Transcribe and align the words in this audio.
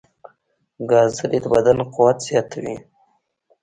ګازرې 0.89 1.37
د 1.43 1.45
بدن 1.53 1.77
قوت 1.93 2.17
زیاتوي. 2.27 2.75